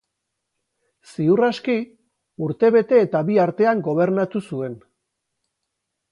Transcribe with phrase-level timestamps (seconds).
[1.09, 1.75] Ziur aski,
[2.45, 4.73] urte bete eta bi artean gobernatu zuen.